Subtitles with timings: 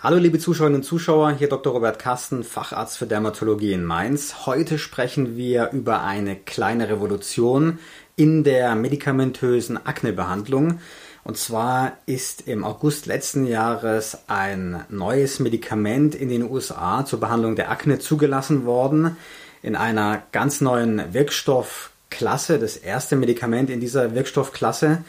[0.00, 1.72] Hallo liebe Zuschauerinnen und Zuschauer, hier Dr.
[1.72, 4.46] Robert Kasten, Facharzt für Dermatologie in Mainz.
[4.46, 7.80] Heute sprechen wir über eine kleine Revolution
[8.14, 10.78] in der medikamentösen Aknebehandlung.
[11.24, 17.56] Und zwar ist im August letzten Jahres ein neues Medikament in den USA zur Behandlung
[17.56, 19.16] der Akne zugelassen worden.
[19.62, 25.02] In einer ganz neuen Wirkstoffklasse, das erste Medikament in dieser Wirkstoffklasse.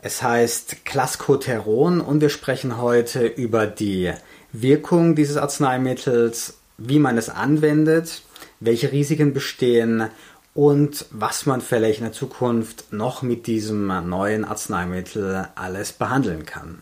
[0.00, 4.12] Es heißt Clascoteron und wir sprechen heute über die
[4.52, 8.22] Wirkung dieses Arzneimittels, wie man es anwendet,
[8.60, 10.08] welche Risiken bestehen
[10.54, 16.80] und was man vielleicht in der Zukunft noch mit diesem neuen Arzneimittel alles behandeln kann.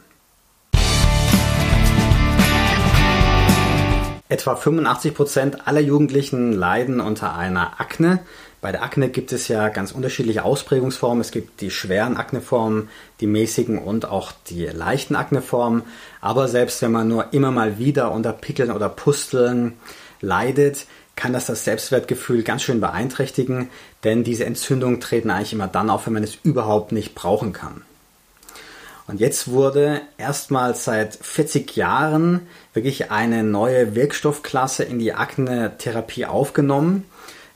[4.28, 8.18] Etwa 85 Prozent aller Jugendlichen leiden unter einer Akne.
[8.66, 11.20] Bei der Akne gibt es ja ganz unterschiedliche Ausprägungsformen.
[11.20, 12.88] Es gibt die schweren Akneformen,
[13.20, 15.84] die mäßigen und auch die leichten Akneformen.
[16.20, 19.74] Aber selbst wenn man nur immer mal wieder unter Pickeln oder Pusteln
[20.20, 23.68] leidet, kann das das Selbstwertgefühl ganz schön beeinträchtigen,
[24.02, 27.82] denn diese Entzündungen treten eigentlich immer dann auf, wenn man es überhaupt nicht brauchen kann.
[29.06, 37.04] Und jetzt wurde erstmals seit 40 Jahren wirklich eine neue Wirkstoffklasse in die Akne-Therapie aufgenommen.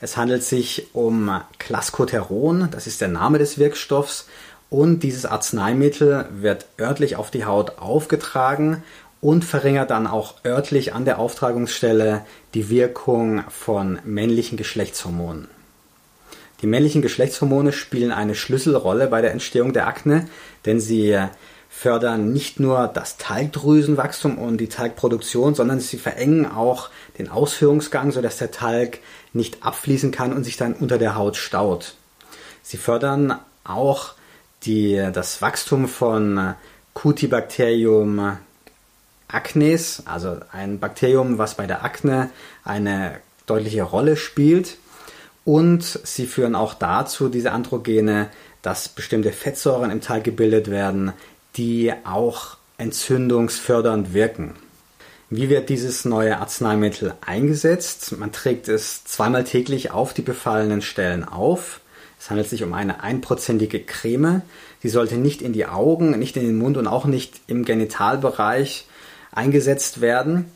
[0.03, 4.27] Es handelt sich um Clascoteron, das ist der Name des Wirkstoffs,
[4.71, 8.83] und dieses Arzneimittel wird örtlich auf die Haut aufgetragen
[9.19, 15.49] und verringert dann auch örtlich an der Auftragungsstelle die Wirkung von männlichen Geschlechtshormonen.
[16.61, 20.27] Die männlichen Geschlechtshormone spielen eine Schlüsselrolle bei der Entstehung der Akne,
[20.65, 21.17] denn sie
[21.73, 28.37] fördern nicht nur das Talgdrüsenwachstum und die Talgproduktion, sondern sie verengen auch den Ausführungsgang, sodass
[28.37, 28.99] der Talg
[29.33, 31.95] nicht abfließen kann und sich dann unter der Haut staut.
[32.61, 34.13] Sie fördern auch
[34.63, 36.53] die, das Wachstum von
[36.93, 38.37] Cutibacterium
[39.29, 42.29] acnes, also ein Bakterium, was bei der Akne
[42.63, 44.77] eine deutliche Rolle spielt.
[45.45, 48.29] Und sie führen auch dazu, diese Androgene,
[48.61, 51.13] dass bestimmte Fettsäuren im Talg gebildet werden,
[51.57, 54.55] die auch entzündungsfördernd wirken.
[55.29, 58.17] Wie wird dieses neue Arzneimittel eingesetzt?
[58.17, 61.79] Man trägt es zweimal täglich auf die befallenen Stellen auf.
[62.19, 64.41] Es handelt sich um eine einprozentige Creme.
[64.83, 68.87] Die sollte nicht in die Augen, nicht in den Mund und auch nicht im Genitalbereich
[69.31, 70.51] eingesetzt werden.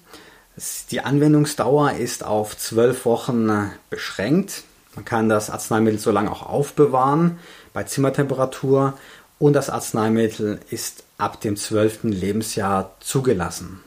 [0.91, 4.63] Die Anwendungsdauer ist auf zwölf Wochen beschränkt.
[4.95, 7.39] Man kann das Arzneimittel so lange auch aufbewahren
[7.73, 8.97] bei Zimmertemperatur
[9.39, 13.81] und das Arzneimittel ist ab dem zwölften Lebensjahr zugelassen.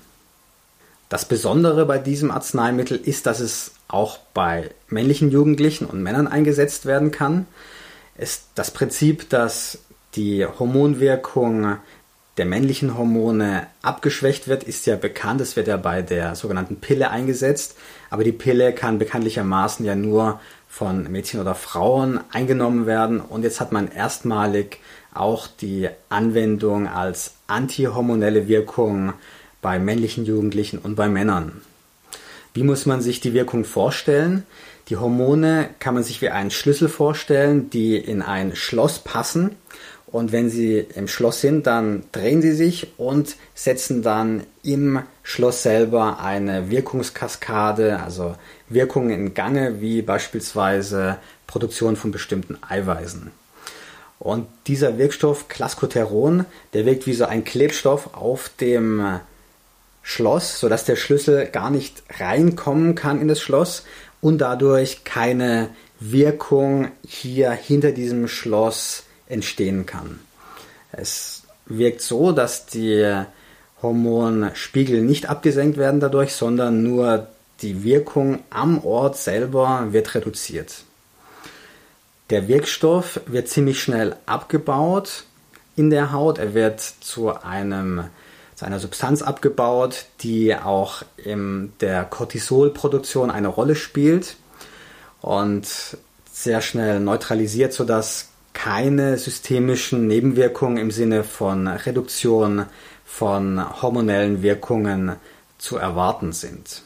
[1.09, 6.85] Das Besondere bei diesem Arzneimittel ist, dass es auch bei männlichen Jugendlichen und Männern eingesetzt
[6.85, 7.47] werden kann.
[8.17, 9.79] Es, das Prinzip, dass
[10.17, 11.79] die Hormonwirkung
[12.37, 15.41] der männlichen Hormone abgeschwächt wird, ist ja bekannt.
[15.41, 17.77] Es wird ja bei der sogenannten Pille eingesetzt.
[18.11, 23.21] Aber die Pille kann bekanntlichermaßen ja nur von Mädchen oder Frauen eingenommen werden.
[23.21, 24.79] Und jetzt hat man erstmalig
[25.19, 29.13] auch die Anwendung als antihormonelle Wirkung
[29.61, 31.61] bei männlichen Jugendlichen und bei Männern.
[32.55, 34.45] Wie muss man sich die Wirkung vorstellen?
[34.89, 39.57] Die Hormone kann man sich wie einen Schlüssel vorstellen, die in ein Schloss passen.
[40.07, 45.63] Und wenn sie im Schloss sind, dann drehen sie sich und setzen dann im Schloss
[45.63, 48.35] selber eine Wirkungskaskade, also
[48.71, 53.31] Wirkungen in Gange, wie beispielsweise Produktion von bestimmten Eiweißen.
[54.19, 59.21] Und dieser Wirkstoff Clascoteron, der wirkt wie so ein Klebstoff auf dem
[60.03, 63.85] Schloss, sodass der Schlüssel gar nicht reinkommen kann in das Schloss
[64.21, 65.69] und dadurch keine
[66.01, 70.19] Wirkung hier hinter diesem Schloss entstehen kann.
[70.93, 73.25] Es wirkt so, dass die
[73.83, 77.29] Hormonspiegel nicht abgesenkt werden dadurch, sondern nur
[77.61, 80.85] die Wirkung am Ort selber wird reduziert.
[82.31, 85.25] Der Wirkstoff wird ziemlich schnell abgebaut
[85.77, 86.39] in der Haut.
[86.39, 88.05] Er wird zu einem
[88.55, 94.37] zu einer Substanz abgebaut, die auch in der Cortisolproduktion eine Rolle spielt
[95.21, 95.69] und
[96.33, 102.67] sehr schnell neutralisiert, sodass keine systemischen Nebenwirkungen im Sinne von Reduktion
[103.05, 105.15] von hormonellen Wirkungen
[105.59, 106.83] zu erwarten sind.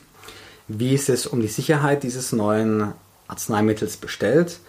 [0.69, 2.93] Wie ist es um die Sicherheit dieses neuen
[3.29, 4.61] Arzneimittels bestellt?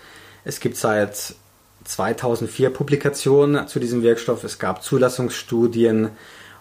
[0.45, 1.35] Es gibt seit
[1.85, 4.43] 2004 Publikationen zu diesem Wirkstoff.
[4.43, 6.09] Es gab Zulassungsstudien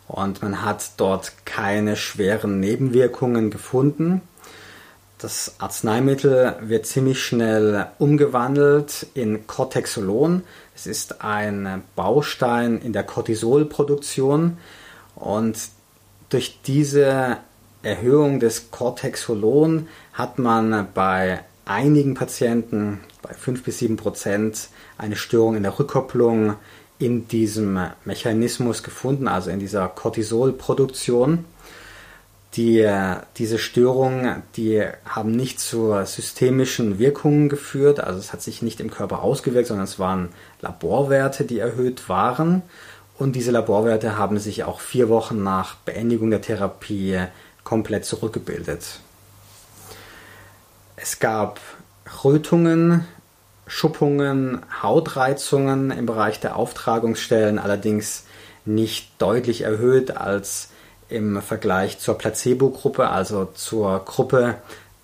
[0.08, 4.20] und man hat dort keine schweren Nebenwirkungen gefunden.
[5.18, 10.42] Das Arzneimittel wird ziemlich schnell umgewandelt in Cortexolon.
[10.74, 14.58] Es ist ein Baustein in der Cortisolproduktion
[15.14, 15.56] und
[16.28, 17.36] durch diese
[17.82, 25.56] Erhöhung des Cortexolon hat man bei einigen Patienten, bei 5 bis 7 Prozent, eine Störung
[25.56, 26.56] in der Rückkopplung
[26.98, 31.44] in diesem Mechanismus gefunden, also in dieser Cortisolproduktion.
[32.54, 32.86] Die,
[33.38, 38.90] diese Störungen, die haben nicht zu systemischen Wirkungen geführt, also es hat sich nicht im
[38.90, 40.28] Körper ausgewirkt, sondern es waren
[40.60, 42.62] Laborwerte, die erhöht waren.
[43.18, 47.20] Und diese Laborwerte haben sich auch vier Wochen nach Beendigung der Therapie
[47.64, 49.00] komplett zurückgebildet.
[50.96, 51.58] Es gab
[52.24, 53.06] Rötungen,
[53.66, 58.24] Schuppungen, Hautreizungen im Bereich der Auftragungsstellen, allerdings
[58.64, 60.68] nicht deutlich erhöht als
[61.08, 64.56] im Vergleich zur Placebo-Gruppe, also zur Gruppe,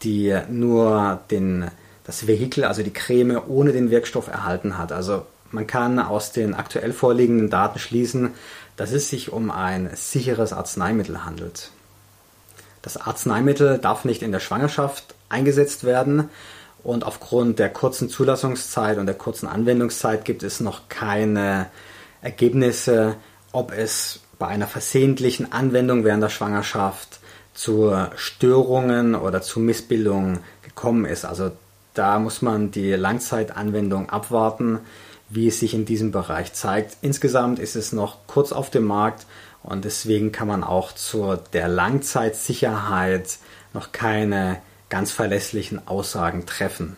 [0.03, 1.71] die nur den,
[2.05, 4.93] das Vehikel, also die Creme ohne den Wirkstoff erhalten hat.
[4.93, 8.35] Also man kann aus den aktuell vorliegenden Daten schließen,
[8.77, 11.71] dass es sich um ein sicheres Arzneimittel handelt.
[12.83, 16.31] Das Arzneimittel darf nicht in der Schwangerschaft eingesetzt werden
[16.83, 21.67] und aufgrund der kurzen Zulassungszeit und der kurzen Anwendungszeit gibt es noch keine
[22.23, 23.17] Ergebnisse,
[23.53, 27.21] ob es bei einer versehentlichen Anwendung während der Schwangerschaft
[27.55, 31.25] zu Störungen oder zu Missbildungen gekommen ist.
[31.25, 31.51] Also
[31.95, 34.79] da muss man die Langzeitanwendung abwarten,
[35.29, 36.97] wie es sich in diesem Bereich zeigt.
[37.03, 39.27] Insgesamt ist es noch kurz auf dem Markt
[39.65, 43.39] und deswegen kann man auch zu der Langzeitsicherheit
[43.75, 46.97] noch keine ganz verlässlichen Aussagen treffen.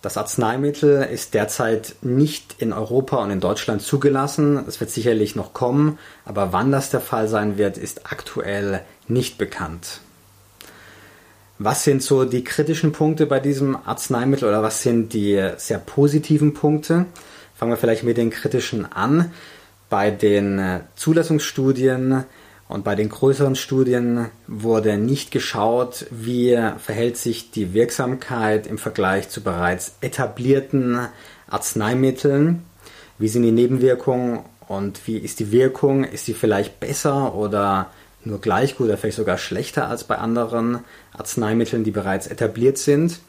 [0.00, 4.64] Das Arzneimittel ist derzeit nicht in Europa und in Deutschland zugelassen.
[4.68, 9.38] Es wird sicherlich noch kommen, aber wann das der Fall sein wird, ist aktuell nicht
[9.38, 10.00] bekannt.
[11.58, 16.54] Was sind so die kritischen Punkte bei diesem Arzneimittel oder was sind die sehr positiven
[16.54, 17.06] Punkte?
[17.56, 19.32] Fangen wir vielleicht mit den kritischen an.
[19.90, 22.24] Bei den Zulassungsstudien
[22.68, 29.30] und bei den größeren Studien wurde nicht geschaut, wie verhält sich die Wirksamkeit im Vergleich
[29.30, 31.08] zu bereits etablierten
[31.48, 32.62] Arzneimitteln,
[33.18, 37.90] wie sind die Nebenwirkungen und wie ist die Wirkung, ist sie vielleicht besser oder
[38.22, 40.80] nur gleich gut oder vielleicht sogar schlechter als bei anderen
[41.16, 43.20] Arzneimitteln, die bereits etabliert sind.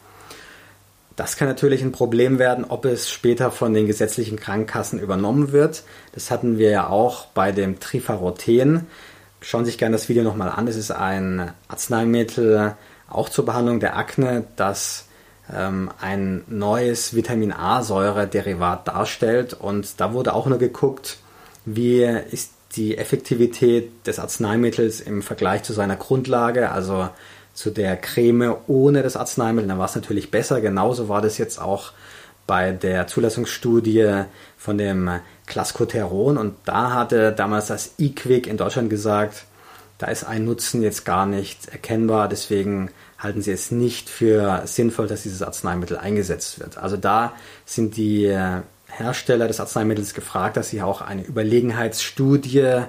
[1.15, 5.83] Das kann natürlich ein Problem werden, ob es später von den gesetzlichen Krankenkassen übernommen wird.
[6.13, 8.88] Das hatten wir ja auch bei dem Trifaroten
[9.41, 10.68] schauen Sie sich gerne das Video nochmal an.
[10.68, 12.75] Es ist ein Arzneimittel
[13.09, 15.06] auch zur Behandlung der Akne, das
[15.53, 19.53] ähm, ein neues Vitamin A-Säure-Derivat darstellt.
[19.53, 21.18] Und da wurde auch nur geguckt,
[21.65, 27.09] wie ist die Effektivität des Arzneimittels im Vergleich zu seiner Grundlage, also
[27.53, 29.68] zu der Creme ohne das Arzneimittel.
[29.68, 30.62] Da war es natürlich besser.
[30.62, 31.91] Genauso war das jetzt auch
[32.50, 34.24] bei der Zulassungsstudie
[34.57, 39.46] von dem Clascoteron und da hatte damals das eQuick in Deutschland gesagt,
[40.00, 45.06] da ist ein Nutzen jetzt gar nicht erkennbar, deswegen halten sie es nicht für sinnvoll,
[45.06, 46.80] dass dieses Arzneimittel eingesetzt wird.
[46.80, 47.34] Also da
[47.66, 48.36] sind die
[48.88, 52.81] Hersteller des Arzneimittels gefragt, dass sie auch eine Überlegenheitsstudie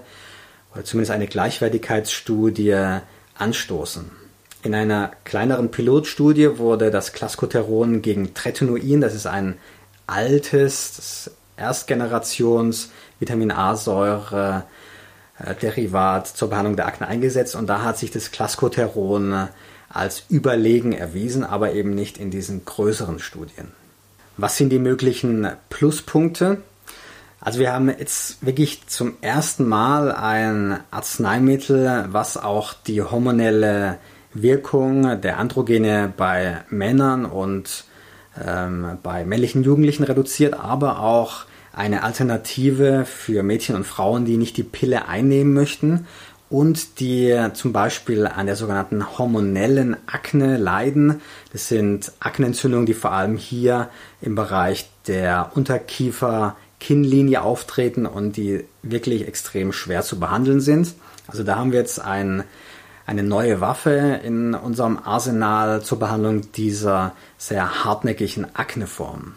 [0.73, 3.01] oder zumindest eine Gleichwertigkeitsstudie
[3.35, 4.20] anstoßen.
[4.63, 9.57] In einer kleineren Pilotstudie wurde das Clascoteron gegen Tretinoin, das ist ein
[10.07, 14.65] altes, Erstgenerations Vitamin A-Säure
[15.39, 19.49] äh, Derivat zur Behandlung der Akne eingesetzt und da hat sich das Clascoteron
[19.89, 23.73] als überlegen erwiesen, aber eben nicht in diesen größeren Studien.
[24.37, 26.63] Was sind die möglichen Pluspunkte?
[27.41, 33.99] Also wir haben jetzt wirklich zum ersten Mal ein Arzneimittel, was auch die hormonelle
[34.33, 37.85] Wirkung der Androgene bei Männern und
[38.45, 44.57] ähm, bei männlichen Jugendlichen reduziert, aber auch eine Alternative für Mädchen und Frauen, die nicht
[44.57, 46.07] die Pille einnehmen möchten
[46.51, 51.21] und die zum Beispiel an der sogenannten hormonellen Akne leiden.
[51.53, 53.89] Das sind Aknentzündungen, die vor allem hier
[54.21, 60.95] im Bereich der Unterkiefer-Kinnlinie auftreten und die wirklich extrem schwer zu behandeln sind.
[61.29, 62.43] Also da haben wir jetzt ein,
[63.11, 69.35] eine neue Waffe in unserem Arsenal zur Behandlung dieser sehr hartnäckigen Akneform.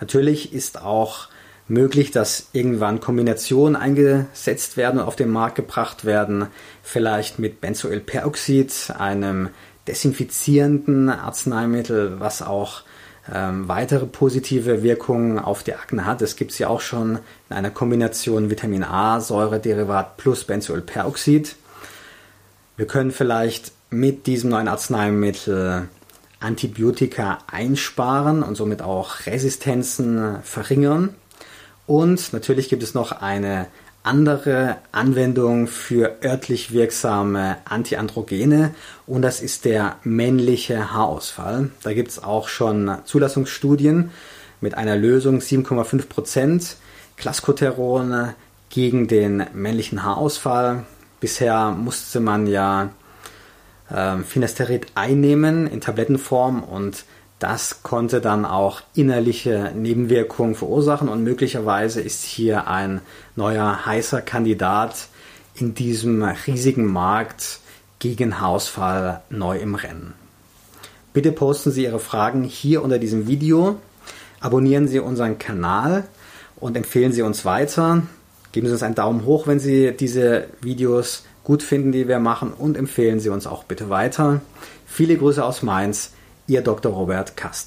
[0.00, 1.26] Natürlich ist auch
[1.66, 6.46] möglich, dass irgendwann Kombinationen eingesetzt werden und auf den Markt gebracht werden,
[6.84, 9.48] vielleicht mit Benzoylperoxid, einem
[9.88, 12.82] desinfizierenden Arzneimittel, was auch
[13.34, 16.20] ähm, weitere positive Wirkungen auf die Akne hat.
[16.20, 17.18] Das gibt es ja auch schon
[17.50, 21.56] in einer Kombination Vitamin A, Säurederivat plus Benzoylperoxid.
[22.76, 25.88] Wir können vielleicht mit diesem neuen Arzneimittel
[26.40, 31.14] Antibiotika einsparen und somit auch Resistenzen verringern.
[31.86, 33.66] Und natürlich gibt es noch eine
[34.02, 38.74] andere Anwendung für örtlich wirksame Antiandrogene
[39.06, 41.70] und das ist der männliche Haarausfall.
[41.82, 44.10] Da gibt es auch schon Zulassungsstudien
[44.60, 46.76] mit einer Lösung 7,5 Prozent
[47.16, 48.34] Clascoteron
[48.70, 50.84] gegen den männlichen Haarausfall.
[51.22, 52.90] Bisher musste man ja
[53.88, 57.04] äh, Finasterid einnehmen in Tablettenform und
[57.38, 63.02] das konnte dann auch innerliche Nebenwirkungen verursachen und möglicherweise ist hier ein
[63.36, 65.06] neuer heißer Kandidat
[65.54, 67.60] in diesem riesigen Markt
[68.00, 70.14] gegen Hausfall neu im Rennen.
[71.12, 73.78] Bitte posten Sie Ihre Fragen hier unter diesem Video,
[74.40, 76.02] abonnieren Sie unseren Kanal
[76.56, 78.02] und empfehlen Sie uns weiter.
[78.52, 82.52] Geben Sie uns einen Daumen hoch, wenn Sie diese Videos gut finden, die wir machen
[82.52, 84.42] und empfehlen Sie uns auch bitte weiter.
[84.86, 86.12] Viele Grüße aus Mainz.
[86.46, 86.92] Ihr Dr.
[86.92, 87.60] Robert Kasten.